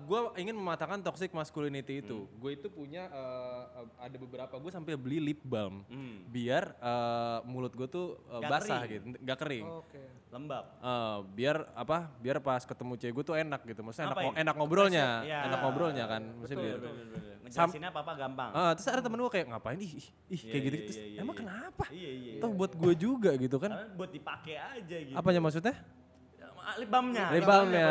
[0.00, 2.30] Gue ingin mematahkan toxic masculinity itu.
[2.32, 3.62] Gue itu punya eh,
[3.98, 6.22] ada beberapa gue sampai beli lip balm Hmm.
[6.26, 8.92] biar eh, mulut gue tuh eh, Nggak basah kering.
[8.92, 9.66] gitu, nggak kering.
[9.66, 10.02] Oke.
[10.30, 10.64] Lembab.
[10.76, 11.96] Eh, biar apa?
[12.16, 13.80] Biar pas ketemu cewek gue tuh enak gitu.
[13.80, 14.40] Maksudnya enak, Apa ngo- ini?
[14.40, 15.38] enak ngobrolnya, Iya.
[15.44, 16.22] enak ngobrolnya kan.
[16.36, 16.78] Maksudnya Betul, biar.
[16.78, 16.94] betul.
[16.94, 17.36] Bener-bener.
[17.40, 18.50] Ngejelasinnya apa-apa gampang.
[18.52, 20.70] Ah, terus ada temen gue kayak ngapain ih, ih, ih, Iya, kayak gitu.
[20.70, 21.40] iya, Terus, iya, iya, emang iya.
[21.42, 21.84] kenapa?
[21.90, 22.32] Iya, iya.
[22.38, 23.70] Toh buat gue juga gitu kan.
[23.72, 25.16] Karena buat dipakai aja gitu.
[25.18, 25.74] Apanya maksudnya?
[26.70, 27.26] Ah, lip balmnya.
[27.26, 27.90] Lip Lip balmnya,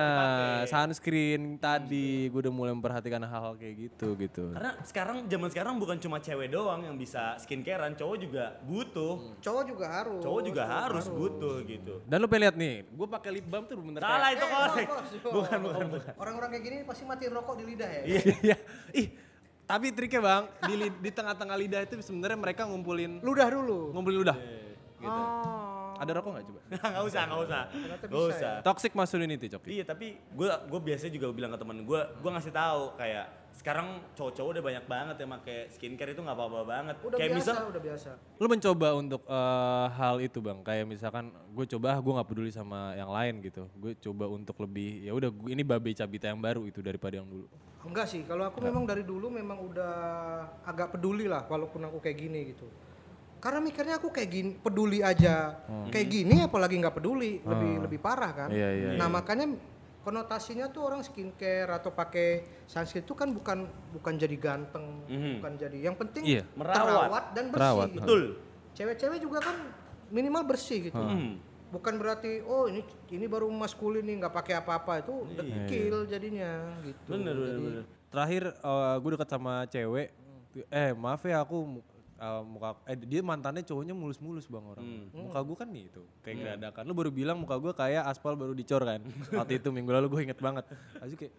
[0.65, 4.44] sunscreen tadi, gue udah mulai memperhatikan hal-hal kayak gitu gitu.
[4.50, 9.36] Karena sekarang zaman sekarang bukan cuma cewek doang yang bisa skincarean, cowok juga butuh.
[9.39, 10.22] Cowok juga harus.
[10.22, 11.94] Cowok juga harus butuh gitu.
[12.04, 14.52] Dan lu pengen lihat nih, gue pakai lip balm tuh bener Salah kayak- itu Eh,
[14.56, 14.88] korek.
[14.88, 15.10] bos.
[15.30, 16.12] Bukan, bukan, bukan.
[16.15, 18.02] Orang-orang kayak gini pasti mati rokok di lidah ya.
[18.39, 18.58] Iya.
[18.94, 19.08] Ih,
[19.63, 23.92] tapi triknya bang, di, li- di tengah-tengah lidah itu sebenarnya mereka ngumpulin Ludah dulu.
[23.92, 24.38] ngumpulin ludah.
[25.00, 25.08] Gitu.
[25.08, 25.68] Oh.
[25.99, 26.59] Ada rokok nggak coba?
[26.95, 27.62] Nggak usah, nggak usah.
[28.07, 28.53] Nggak usah.
[28.63, 29.67] Toxic masculinity, Coki.
[29.75, 33.25] Iya tapi gue gue biasanya juga bilang ke temen gue, gue ngasih tahu kayak
[33.59, 36.95] sekarang cowok-cowok udah banyak banget yang pakai skincare itu nggak apa-apa banget.
[37.03, 38.09] Udah kayak biasa, misal, udah biasa.
[38.39, 42.95] Lu mencoba untuk eh, hal itu bang, kayak misalkan gue coba, gue nggak peduli sama
[42.95, 43.67] yang lain gitu.
[43.75, 47.51] Gue coba untuk lebih, ya udah ini babe cabita yang baru itu daripada yang dulu.
[47.83, 49.93] Enggak sih, kalau aku memang dari dulu memang udah
[50.63, 52.67] agak peduli lah walaupun aku kayak gini gitu.
[53.39, 55.63] Karena mikirnya aku kayak gini, peduli aja.
[55.88, 58.49] Kayak gini apalagi nggak peduli, lebih lebih parah kan.
[58.52, 59.47] Iya, iya, nah, makanya
[59.99, 65.78] konotasinya tuh orang skincare atau pakai sunscreen itu kan bukan bukan jadi ganteng, bukan jadi.
[65.88, 66.43] Yang penting Iya.
[66.56, 66.80] Merawat.
[66.84, 67.99] terawat dan bersih Terawat, gitu.
[68.04, 68.21] betul.
[68.75, 69.56] Cewek-cewek juga kan
[70.10, 70.99] minimal bersih gitu.
[70.99, 71.39] Hmm.
[71.69, 72.82] Bukan berarti oh ini
[73.13, 77.08] ini baru maskulin nih nggak pakai apa-apa itu dekil jadinya gitu.
[77.13, 77.84] Bener, bener, Jadi, bener.
[78.10, 78.43] Terakhir
[78.99, 80.08] gue deket sama cewek,
[80.73, 81.78] eh maaf ya aku
[82.19, 84.86] eh, muka eh dia mantannya cowoknya mulus-mulus bang orang.
[85.10, 86.84] Muka gue kan nih itu kayak geradakan.
[86.84, 88.99] Lu baru bilang muka gue kayak aspal baru dicor kan.
[89.39, 90.67] Waktu itu minggu lalu gue inget banget.
[90.99, 91.34] Asli kayak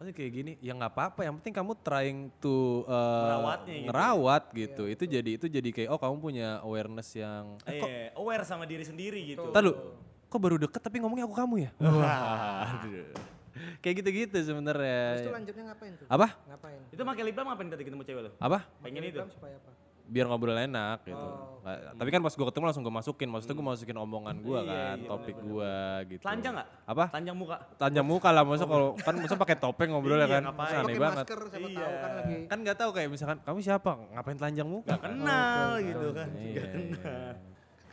[0.00, 1.28] Asli kayak gini, ya nggak apa-apa.
[1.28, 3.86] Yang penting kamu trying to eh, Merawatnya gitu.
[3.92, 4.82] ngerawat gitu.
[4.88, 8.64] Itu jadi itu jadi kayak oh kamu punya awareness yang eh, kok Iya, aware sama
[8.64, 9.52] diri sendiri gitu.
[9.52, 9.76] Ntar lu,
[10.24, 11.70] kok baru deket tapi ngomongnya aku kamu ya?
[11.84, 12.80] Wah.
[13.84, 15.36] Kayak gitu-gitu Terus itu sebenarnya.
[15.36, 16.06] lanjutnya ngapain tuh?
[16.08, 16.26] Apa?
[16.48, 16.80] Ngapain?
[16.96, 18.30] Itu pakai lip balm ngapain tadi ketemu cewek lo?
[18.40, 18.58] Apa?
[18.80, 19.20] Pengen itu.
[19.36, 19.70] Supaya apa?
[20.10, 21.28] Biar ngobrol enak gitu.
[21.60, 23.28] Nggak- Tapi kan pas gue ketemu langsung gue masukin.
[23.28, 25.74] Maksudnya gue masukin omongan gue kan, topik gue
[26.10, 26.22] gitu.
[26.22, 26.68] Telanjang nggak?
[26.84, 27.04] Apa?
[27.08, 27.56] Telanjang muka.
[27.76, 30.42] Telanjang muka lah, masa kalau kan masa pakai topeng ngobrol ya Iya, kan.
[30.48, 30.74] ngapain?
[30.76, 31.24] Aneh banget.
[31.24, 32.36] masker siapa tahu kan lagi.
[32.44, 33.90] Kan nggak tahu kayak misalkan kamu siapa?
[34.10, 34.88] Ngapain telanjang muka?
[34.88, 36.28] Gak kenal gitu kan.
[36.34, 37.14] Iya, iya.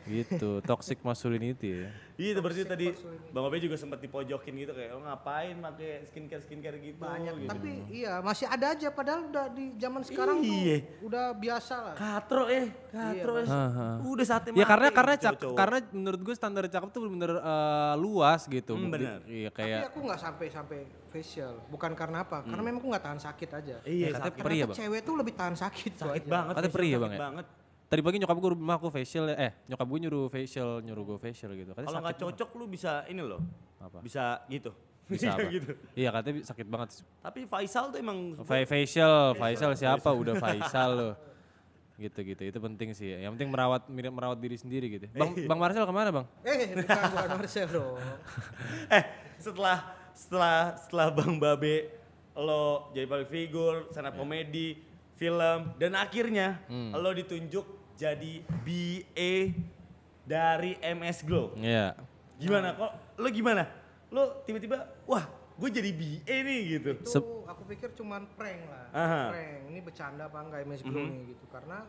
[0.08, 1.90] Gitu, toxic masculinity ya.
[2.18, 2.86] Iya itu berarti tadi
[3.30, 6.98] Bang Obe juga sempat dipojokin gitu kayak oh ngapain pakai skincare skincare gitu.
[6.98, 7.34] Banyak.
[7.38, 7.50] gitu.
[7.54, 10.82] Tapi iya masih ada aja padahal udah di zaman sekarang Iya.
[10.82, 11.94] tuh udah biasa lah.
[11.94, 13.48] Katro eh, katro eh.
[14.02, 15.58] Udah saatnya Ya karena karena cak, cowok-cowok.
[15.62, 18.74] karena menurut gue standar cakep tuh bener-bener eh, luas gitu.
[18.74, 19.22] Hmm, bener.
[19.30, 20.78] Iya Tapi kayak aku nggak sampai sampai
[21.14, 21.54] facial.
[21.70, 22.42] Bukan karena apa?
[22.42, 23.76] Karena memang aku nggak tahan sakit aja.
[23.86, 24.78] Iya, katanya ya, Ternyata Bang?
[24.82, 25.92] cewek tuh lebih tahan sakit.
[26.02, 26.54] sakit banget.
[26.58, 27.20] Katanya perih ya, ya?
[27.22, 27.46] banget.
[27.88, 31.18] Tadi pagi nyokap gue rumah aku facial ya, eh nyokap gue nyuruh facial, nyuruh gue
[31.22, 31.72] facial gitu.
[31.72, 33.40] Kalau nggak cocok lu bisa ini loh.
[33.80, 34.04] Apa?
[34.04, 34.76] Bisa gitu.
[35.08, 35.48] Bisa apa?
[35.48, 35.72] gitu.
[35.96, 37.00] Iya katanya sakit banget.
[37.24, 40.10] Tapi Faisal tuh emang Fa- facial, Faisal siapa?
[40.12, 41.14] Udah Faisal loh.
[41.96, 43.16] Gitu gitu, itu penting sih.
[43.16, 45.08] Yang penting merawat mirip merawat diri sendiri gitu.
[45.10, 46.26] Bang Bang Marcel ke mana bang?
[46.44, 47.96] Eh, bukan bukan Marcel dong.
[49.00, 49.04] eh
[49.40, 49.78] setelah
[50.12, 51.88] setelah setelah Bang Babe
[52.36, 54.20] lo jadi public figure, stand up Iya.
[54.20, 54.68] komedi,
[55.16, 56.94] film dan akhirnya Hmm.
[56.94, 59.58] lo ditunjuk jadi BA
[60.24, 61.58] dari MS Glow.
[61.58, 61.98] Iya.
[62.38, 63.66] Gimana kok lo gimana?
[64.14, 65.26] Lo tiba-tiba wah
[65.58, 66.92] gue jadi BA nih gitu.
[67.02, 68.86] Itu aku pikir cuman prank lah.
[68.94, 69.24] Aha.
[69.34, 69.60] Prank.
[69.74, 71.46] Ini bercanda apa enggak MS Glow nih gitu.
[71.50, 71.82] Karena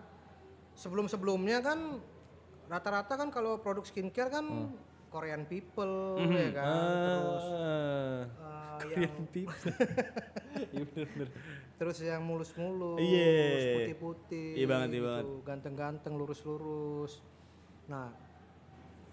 [0.72, 2.00] sebelum-sebelumnya kan
[2.72, 4.72] rata-rata kan kalau produk skincare kan
[5.08, 6.68] Korean people ya kan.
[6.68, 8.78] Terus Ah.
[8.78, 9.12] uh, yang
[10.68, 11.28] Iya bener-bener.
[11.74, 13.74] terus yang mulus-mulus, Iya.
[13.76, 15.26] putih-putih, Iya banget, iya gitu, banget.
[15.44, 17.22] ganteng-ganteng, lurus-lurus.
[17.86, 18.10] Nah,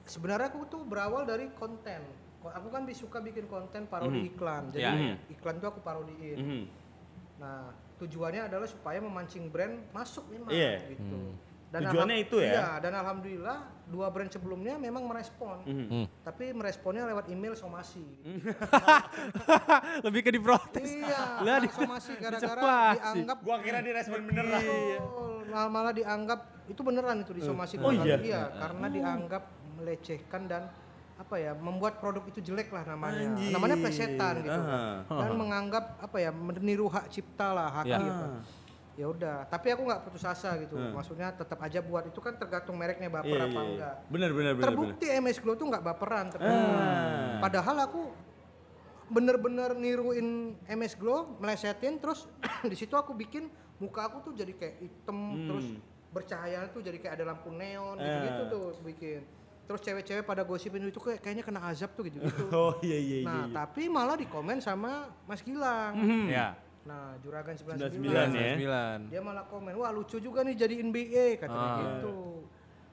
[0.03, 2.01] sebenarnya aku tuh berawal dari konten.
[2.39, 5.15] Ko- Aku kan suka bikin konten parodi iklan, jadi Iya, iya.
[5.29, 6.38] iklan tuh aku parodiin.
[6.38, 6.62] Mhm.
[7.38, 10.81] Nah, tujuannya adalah supaya memancing brand masuk memang Iya.
[10.89, 11.21] gitu.
[11.81, 12.51] Tujuannya alham- itu ya?
[12.51, 15.61] Iya, dan alhamdulillah dua brand sebelumnya memang merespon.
[15.61, 15.85] Mhm.
[15.85, 16.05] Hmm.
[16.21, 18.01] Tapi meresponnya lewat email somasi.
[20.05, 20.88] Lebih ke diprotes.
[20.88, 22.61] iya, Lah, di- somasi gara-gara
[22.95, 24.61] dianggap Gua kira direspon beneran.
[24.61, 28.19] Betul, malah, malah dianggap itu beneran itu disomasi Oh beneran.
[28.21, 28.41] iya?
[28.51, 29.43] karena dianggap
[29.75, 30.63] melecehkan dan
[31.15, 33.23] apa ya membuat produk itu jelek lah namanya.
[33.23, 33.51] Anjir.
[33.51, 34.59] Namanya plesetan gitu.
[34.59, 34.99] Ah.
[35.07, 37.99] Dan menganggap apa ya meniru hak cipta lah hak Ya.
[38.01, 38.25] gitu.
[38.95, 40.79] Ya udah, tapi aku nggak putus asa gitu.
[40.79, 43.71] Maksudnya tetap aja buat itu kan tergantung mereknya baper Iya, apa iya, iya.
[43.75, 43.95] enggak.
[44.08, 44.55] Bener bener bener.
[44.55, 44.67] bener.
[44.71, 46.63] Terbukti MS Glow tuh nggak baperan terbukti.
[46.71, 47.43] Ah.
[47.43, 48.01] Padahal aku
[49.05, 52.25] bener-bener niruin MS Glow, melesetin terus
[52.71, 55.67] di situ aku bikin muka aku tuh jadi kayak hitam terus
[56.10, 58.49] bercahaya tuh jadi kayak ada lampu neon gitu-gitu Ah.
[58.49, 59.21] tuh bikin.
[59.65, 62.47] Terus cewek-cewek pada gosipin itu kayak kayaknya kena azab tuh gitu-gitu.
[62.55, 63.27] Oh iya iya iya.
[63.27, 65.99] nah, tapi malah di komen sama Mas Gilang.
[66.31, 66.55] Ya.
[66.86, 68.30] Nah, Juragan 99 99.
[68.32, 68.54] ya.
[68.54, 68.98] Sembilan.
[69.10, 71.80] Dia malah komen, "Wah, lucu juga nih jadi NBA," katanya Ah.
[71.82, 72.15] gitu.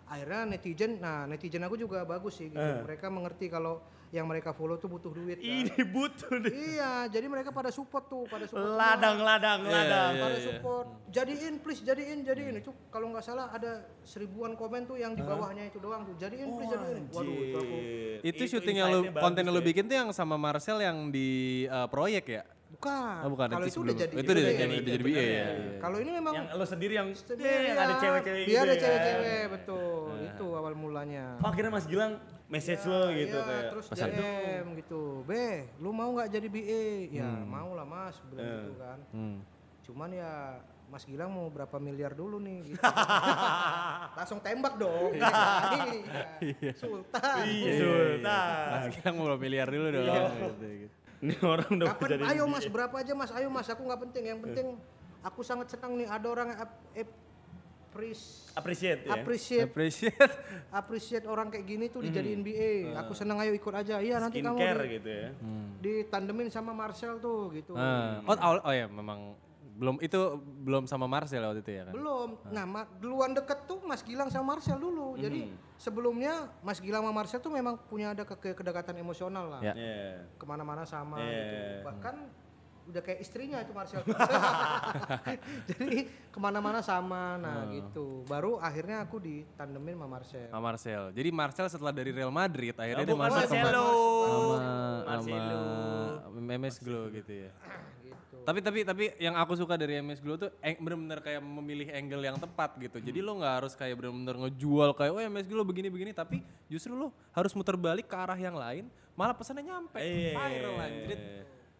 [0.09, 2.61] Akhirnya netizen, nah netizen aku juga bagus sih gitu.
[2.61, 2.85] Eh.
[2.85, 3.81] Mereka mengerti kalau
[4.13, 5.49] yang mereka follow tuh butuh duit kan.
[5.49, 6.53] Ini butuh deh.
[6.53, 8.61] Iya, jadi mereka pada support tuh, pada support.
[8.61, 8.77] semua.
[8.77, 10.11] Ladang, ladang, Iya, ladang.
[10.13, 10.21] iya.
[10.21, 10.87] pada support.
[11.09, 12.61] Jadiin please, jadiin, jadiin.
[12.61, 16.13] Itu kalau nggak salah ada seribuan komen tuh yang di bawahnya itu doang tuh.
[16.17, 17.03] Jadiin please, jadiin.
[17.09, 18.21] Waduh, itu aku Anjir.
[18.21, 21.29] Itu, syuting yang lu konten yang lu bikin tuh yang sama Marcel yang di
[21.69, 22.45] uh, proyek ya?
[22.83, 23.17] Bukan.
[23.23, 23.47] Oh, bukan.
[23.49, 24.13] Kalau itu itu udah jadi.
[24.13, 25.47] Itu udah jadi, udah jadi BA ya.
[25.79, 28.01] Kalau ini memang Yang lo sendiri yang, sendiri eh, yang ada ya.
[28.01, 28.81] cewek-cewek Dia gitu ada ya.
[28.81, 30.03] cewek-cewek, betul.
[30.21, 31.25] Itu awal mulanya.
[31.39, 32.13] Oh akhirnya Mas Gilang
[32.49, 33.65] message lo gitu Iya, kayak.
[33.71, 34.09] terus pesan.
[34.11, 35.03] DM gitu.
[35.23, 35.47] Be,
[35.79, 36.83] lu mau nggak jadi BA?
[37.13, 38.59] Ya, mau lah Mas, bilang Eh.
[38.61, 38.99] gitu kan.
[39.09, 39.37] Hmm.
[39.83, 40.33] Cuman ya
[40.85, 42.83] Mas Gilang mau berapa miliar dulu nih gitu.
[44.19, 45.17] Langsung tembak dong.
[46.43, 46.73] Iya.
[46.75, 47.43] Sultan.
[47.47, 48.67] Iya, Sultan.
[48.69, 50.05] Mas Gilang mau berapa miliar dulu dong.
[50.05, 50.95] gitu, gitu.
[51.23, 52.09] Ini orang udah Kapan?
[52.11, 53.31] jadi Ayo Mas, berapa aja Mas?
[53.31, 54.25] Ayo Mas, aku nggak penting.
[54.27, 54.67] Yang penting
[55.23, 56.83] aku sangat senang nih ada orang yang ap-
[57.93, 59.13] appreciate appreciate ya.
[59.15, 60.17] appreciate Appreciate.
[60.75, 62.73] appreciate orang kayak gini tuh dijadiin BA.
[62.99, 64.01] Aku senang ayo ikut aja.
[64.01, 65.29] Iya nanti kamu di- gitu ya.
[65.79, 67.73] ditandemin sama Marcel tuh gitu.
[67.75, 68.19] Ah.
[68.23, 69.37] oh, awal- oh ya memang
[69.73, 70.21] belum itu
[70.61, 71.93] belum sama Marcel waktu itu ya kan?
[71.93, 72.29] Belum.
[72.47, 75.17] Nah, ma- duluan deket tuh Mas Gilang sama Marcel dulu.
[75.17, 79.61] Jadi sebelumnya Mas Gilang sama Marcel tuh memang punya ada ke- ke- kedekatan emosional lah.
[79.61, 79.73] Ya.
[79.73, 80.29] Iya.
[80.35, 81.33] Ke mana-mana sama Iya.
[81.33, 81.57] gitu.
[81.85, 82.15] Bahkan
[82.83, 84.03] udah kayak istrinya itu Marcel.
[85.71, 87.37] Jadi ke mana-mana sama.
[87.37, 88.27] Nah gitu.
[88.27, 90.49] Baru akhirnya aku ditandemin sama Marcel.
[90.49, 91.03] Sama Marcel.
[91.13, 93.87] Jadi Marcel setelah dari Real Madrid akhirnya Oh, dia bukan masuk ke Marcelo.
[93.87, 94.57] sama
[95.07, 95.63] Marcelo.
[96.23, 97.51] sama MS Glow gitu ya.
[98.43, 102.21] Tapi tapi tapi yang aku suka dari MS Glow tuh eng- bener-bener kayak memilih angle
[102.21, 102.99] yang tepat gitu.
[102.99, 107.11] Jadi lo nggak harus kayak bener-bener ngejual kayak oh MS Glow begini-begini tapi justru lo
[107.31, 110.33] harus muter balik ke arah yang lain malah pesannya nyampe Iya.
[110.35, 111.19] viral anjir.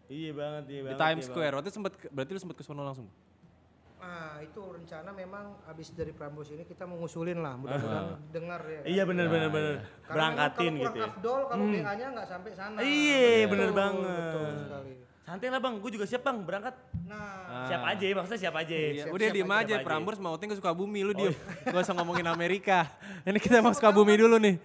[0.05, 0.99] Iya banget, iya Di banget.
[0.99, 1.53] Times iya Square.
[1.53, 3.07] Waktu itu sempat berarti lo sempat ke sono langsung.
[3.95, 7.55] Nah itu rencana memang abis dari Prambos ini kita mau ngusulin lah.
[7.55, 8.79] Mudah-mudahan dengar ya.
[8.79, 8.85] kan?
[8.85, 9.75] Iya bener bener bener.
[10.01, 10.93] Karena Berangkatin memang gitu kalau ya.
[10.93, 12.77] kurang afdol kalau BA-nya nggak sampai sana.
[12.77, 14.23] Iya, bener Betul, banget.
[14.29, 14.93] Betul sekali.
[15.23, 16.75] Santai lah bang, gue juga siap bang berangkat.
[17.07, 18.75] Nah, Siap aja, maksudnya siap aja.
[18.75, 19.85] Iya, siap- udah siap diem aja, aja.
[19.87, 21.31] Prambors mau ke Sukabumi lu diem.
[21.63, 22.91] Gak usah ngomongin Amerika.
[23.23, 24.59] Ini kita mau Sukabumi dulu nih.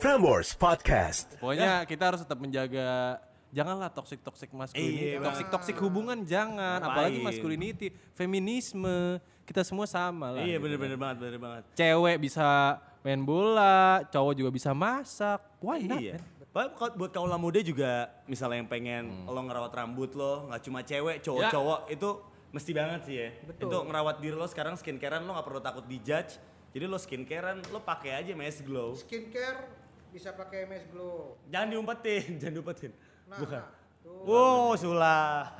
[0.00, 1.36] Prambors Podcast.
[1.36, 3.20] Pokoknya kita harus tetap menjaga
[3.52, 7.28] janganlah toxic toxic masculinity, Iya, toxic toxic hubungan jangan, apalagi Ngapain?
[7.28, 7.86] masculinity,
[8.16, 10.42] feminisme, kita semua sama lah.
[10.42, 10.82] Iya gitu bener kan.
[10.82, 11.62] bener banget, bener banget.
[11.76, 15.44] Cewek bisa main bola, cowok juga bisa masak.
[15.60, 16.00] Why not?
[16.00, 16.16] Iya.
[16.16, 16.33] man?
[16.54, 21.18] Kau- buat kaula muda juga misalnya yang pengen lo ngerawat rambut lo, nggak cuma cewek,
[21.20, 22.08] cowok-cowok itu
[22.48, 23.28] mesti banget sih ya.
[23.44, 23.66] Betul.
[23.66, 26.38] Itu ngerawat diri lo sekarang skincarean lo nggak perlu takut dijudge.
[26.70, 28.94] Jadi lo skincarean lo pakai aja Mass Glow.
[28.94, 29.66] skincare
[30.08, 31.34] bisa pakai MS Glow.
[31.50, 32.92] Jangan diumpetin, jangan diumpetin.
[33.26, 33.58] Nah, Bukan.
[33.58, 33.66] nah,
[33.98, 34.22] tuh.
[34.22, 35.50] Wow, sulah.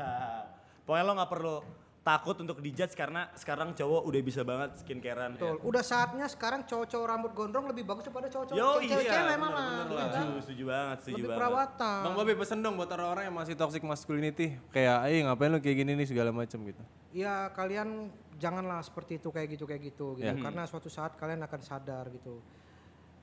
[0.87, 1.57] Pokoknya lo nggak perlu
[2.04, 5.40] takut untuk dijudge karena sekarang cowok udah bisa banget skincarean.
[5.40, 5.56] Betul.
[5.64, 9.64] Udah saatnya sekarang cowok-cowok rambut gondrong lebih bagus daripada cowok-cowok cewek-cewek iya, malah.
[9.64, 10.12] bener-bener iya kan?
[10.12, 11.38] setuju, setuju banget, setuju Lebih banget.
[11.40, 12.00] perawatan.
[12.04, 14.46] Bang Babe pesen dong buat orang-orang yang masih toxic masculinity.
[14.68, 16.82] Kayak, eh ngapain lu kayak gini nih segala macam gitu.
[17.16, 20.36] Ya kalian janganlah seperti itu kayak gitu kayak gitu gitu Ya.
[20.36, 22.44] karena suatu saat kalian akan sadar gitu.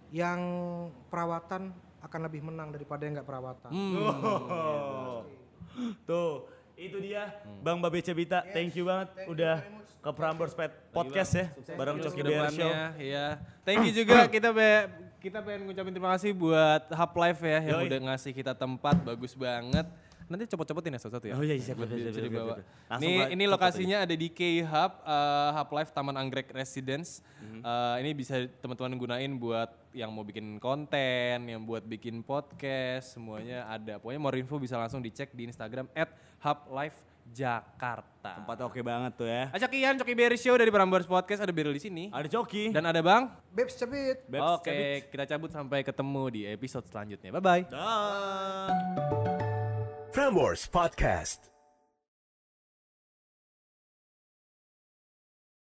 [0.10, 0.42] Yang
[1.14, 1.70] perawatan
[2.02, 3.70] akan lebih menang daripada yang nggak perawatan.
[3.72, 5.22] Oh.
[6.10, 6.50] Tuh,
[6.82, 7.30] itu dia
[7.62, 8.42] Bang Babe Cebita.
[8.50, 9.92] Thank you banget Thank you udah much.
[10.02, 11.46] ke Prambors Pet Podcast ya
[11.78, 12.72] bareng Terus Coki Bear Show.
[12.98, 13.28] ya.
[13.62, 14.70] Thank you juga kita be
[15.22, 17.88] kita pengen ngucapin terima kasih buat Hub Life ya yang Yoi.
[17.94, 19.86] udah ngasih kita tempat bagus banget.
[20.32, 21.36] Nanti copot-copotin ya satu-satu ya.
[21.36, 22.48] Oh iya, siap, Buat siap, bisa siap, siap, dibawa.
[22.48, 22.88] siap, siap.
[22.88, 27.20] Langsung Ini ini lokasinya ada di K Hub eh, Hub Life Taman Anggrek Residence.
[27.38, 27.60] Mhm.
[27.62, 33.68] Eh, ini bisa teman-teman gunain buat yang mau bikin konten, yang buat bikin podcast, semuanya
[33.68, 34.00] ada.
[34.00, 35.92] Pokoknya mau info bisa langsung dicek di Instagram
[36.40, 38.32] @hublife_jakarta.
[38.40, 39.52] Tempatnya oke banget tuh ya.
[39.52, 42.08] Ajak Ian, Coki Berry Show dari Prambors Podcast ada Beryl di sini.
[42.08, 42.72] Ada Coki.
[42.72, 43.36] Dan ada Bang.
[43.52, 44.24] Babes cebit.
[44.32, 45.12] Babs Oke, Cabit.
[45.12, 47.36] kita cabut sampai ketemu di episode selanjutnya.
[47.36, 47.64] Bye bye.
[47.68, 49.51] Dah.
[50.12, 51.51] Prambors Podcast.